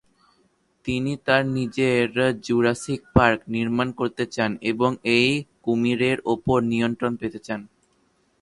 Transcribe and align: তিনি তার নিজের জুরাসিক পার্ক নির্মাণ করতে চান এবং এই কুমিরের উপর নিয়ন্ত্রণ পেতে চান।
তিনি 0.85 1.13
তার 1.25 1.43
নিজের 1.57 2.07
জুরাসিক 2.45 3.01
পার্ক 3.15 3.39
নির্মাণ 3.55 3.87
করতে 3.99 4.23
চান 4.35 4.51
এবং 4.71 4.91
এই 5.17 5.29
কুমিরের 5.63 6.17
উপর 6.33 6.57
নিয়ন্ত্রণ 6.71 7.13
পেতে 7.21 7.39
চান। 7.47 7.61